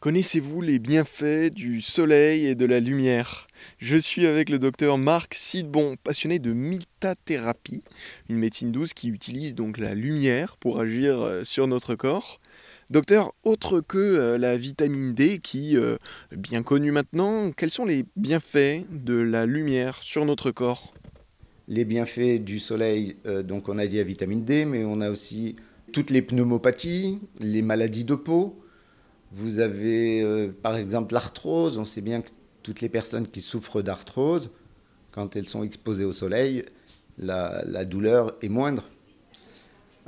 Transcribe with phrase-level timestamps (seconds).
[0.00, 3.48] Connaissez-vous les bienfaits du soleil et de la lumière?
[3.76, 7.82] Je suis avec le docteur Marc Sidbon, passionné de mitathérapie,
[8.30, 12.40] une médecine douce qui utilise donc la lumière pour agir euh, sur notre corps.
[12.88, 15.98] Docteur, autre que euh, la vitamine D qui euh,
[16.32, 20.94] est bien connue maintenant, quels sont les bienfaits de la lumière sur notre corps?
[21.68, 25.56] Les bienfaits du soleil, donc on a dit la vitamine D, mais on a aussi
[25.92, 28.60] toutes les pneumopathies, les maladies de peau,
[29.32, 31.78] vous avez euh, par exemple l'arthrose.
[31.78, 32.30] On sait bien que
[32.62, 34.50] toutes les personnes qui souffrent d'arthrose,
[35.12, 36.64] quand elles sont exposées au soleil,
[37.18, 38.84] la, douleur est moindre.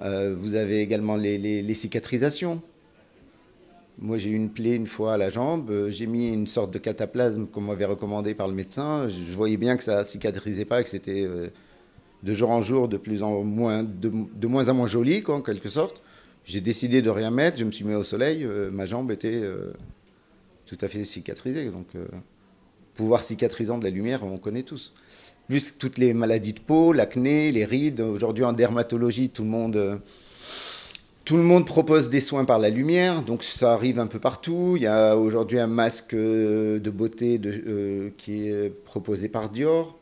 [0.01, 2.63] Euh, vous avez également les, cicatrisations.
[3.99, 5.89] Moi, j'ai eu une plaie une fois à la jambe.
[5.89, 9.09] J'ai mis une sorte de cataplasme qu'on m'avait recommandé par le médecin.
[9.09, 11.49] Je voyais bien que ça cicatrisait pas, que c'était euh,
[12.23, 15.69] de jour en jour de, plus en moins, de, moins en moins joli, en quelque
[15.69, 16.03] sorte.
[16.45, 19.41] J'ai décidé de rien mettre, je me suis mis au soleil, euh, ma jambe était
[19.43, 19.73] euh,
[20.67, 21.67] tout à fait cicatrisée.
[21.67, 22.07] Donc, euh,
[22.95, 24.93] pouvoir cicatrisant de la lumière, on connaît tous.
[25.49, 28.01] Plus toutes les maladies de peau, l'acné, les rides.
[28.01, 30.01] Aujourd'hui, en dermatologie, tout le monde.
[31.65, 34.75] propose des soins par la lumière, donc ça arrive un peu partout.
[34.77, 37.41] Il y a aujourd'hui un masque de beauté
[38.17, 39.99] qui est proposé par Dior,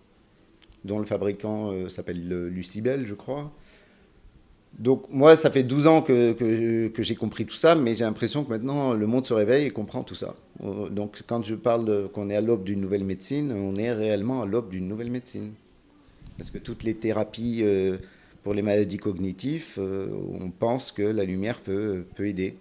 [0.85, 3.53] dont le fabricant s'appelle Lucibel, je crois.
[4.81, 8.49] Donc moi, ça fait 12 ans que, j'ai compris tout ça, mais j'ai l'impression que
[8.49, 10.35] maintenant le monde se réveille et comprend tout ça.
[10.65, 14.41] Euh, donc quand je parle qu'on est à l'aube d'une nouvelle médecine, on est réellement
[14.41, 15.53] à l'aube d'une nouvelle médecine.
[16.39, 17.99] Parce que toutes les thérapies euh,
[18.43, 20.09] pour les maladies cognitives, euh,
[20.41, 22.57] on pense que la lumière peut aider.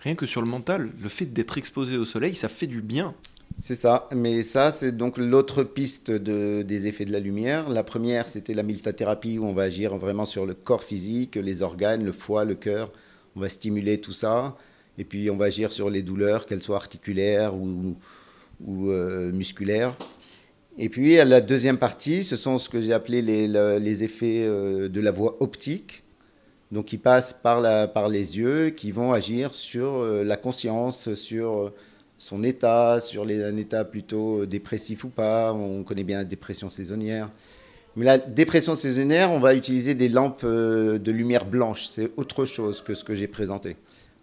[0.00, 3.14] Rien que sur le mental, le fait d'être exposé au soleil, ça fait du bien.
[3.62, 7.68] C'est ça, mais ça, c'est donc l'autre piste de, des effets de la lumière.
[7.68, 11.60] La première, c'était la miltathérapie où on va agir vraiment sur le corps physique, les
[11.60, 12.90] organes, le foie, le cœur.
[13.36, 14.56] On va stimuler tout ça.
[14.96, 17.96] Et puis, on va agir sur les douleurs, qu'elles soient articulaires ou,
[18.88, 19.94] euh, musculaires.
[20.78, 24.88] Et puis, à la deuxième partie, ce sont ce que j'ai appelé les, effets euh,
[24.88, 26.02] de la voie optique.
[26.72, 31.72] Donc, qui passent par les yeux, qui vont agir sur euh, la conscience, sur
[32.20, 35.54] son état, sur un état plutôt dépressif ou pas.
[35.54, 37.30] On connaît bien la dépression saisonnière.
[37.96, 41.86] Mais la dépression saisonnière, on va utiliser des lampes euh, de lumière blanche.
[41.86, 43.78] C'est autre chose que ce que j'ai présenté.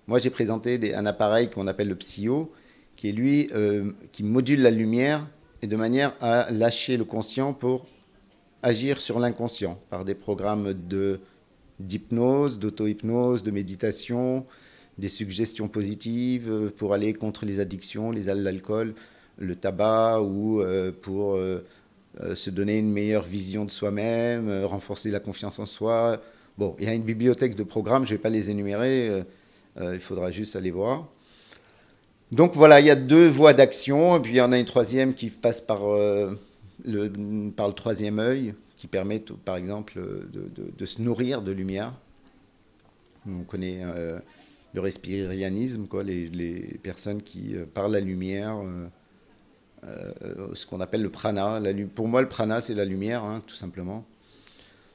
[0.06, 2.52] Moi, j'ai présenté un appareil qu'on appelle le Psyo,
[2.96, 5.26] qui est lui, euh, qui module la lumière
[5.64, 7.88] et de manière à lâcher le conscient pour
[8.62, 11.20] agir sur l'inconscient par des programmes de
[11.80, 14.46] d'hypnose, d'auto-hypnose, de méditation,
[14.98, 18.94] des suggestions positives euh, pour aller contre les addictions, les l'alcool,
[19.38, 21.64] le tabac ou euh, pour euh,
[22.34, 26.20] se donner une meilleure vision de soi-même, renforcer la confiance en soi.
[26.58, 29.24] Bon, il y a une bibliothèque de programmes, je ne vais pas les énumérer,
[29.80, 31.08] il faudra juste aller voir.
[32.32, 35.14] Donc voilà, il y a deux voies d'action, puis il y en a une troisième
[35.14, 40.02] qui passe par, le, par le troisième œil, qui permet par exemple
[40.34, 41.94] de, se nourrir de lumière.
[43.28, 43.84] On connaît
[44.74, 48.88] le respirianisme, quoi, les, personnes qui, euh, par la lumière, euh,
[49.86, 51.62] euh, ce qu'on appelle le prana.
[51.96, 54.06] Pour moi, le prana, c'est la lumière, hein, tout simplement.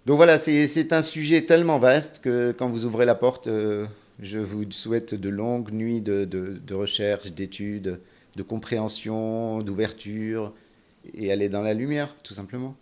[0.06, 3.48] Donc voilà, c'est un sujet tellement vaste que quand vous ouvrez la porte,
[4.20, 8.00] je vous souhaite de longues nuits de, de, de recherche, d'études,
[8.34, 10.52] de compréhension, d'ouverture,
[11.14, 12.76] et aller dans la lumière, tout simplement.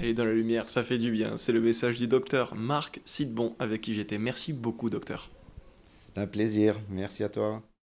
[0.00, 1.36] Aller dans la lumière, ça fait du bien.
[1.36, 4.18] C'est le message du docteur Marc Sidbon avec qui j'étais.
[4.18, 5.30] Merci beaucoup, docteur.
[6.16, 6.80] Un plaisir.
[6.88, 7.64] Merci à toi.